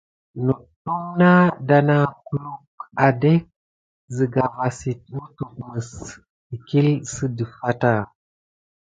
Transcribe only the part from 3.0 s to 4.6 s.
adegue sika